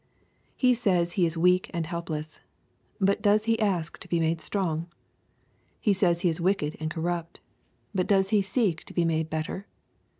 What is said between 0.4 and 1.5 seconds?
He says he is"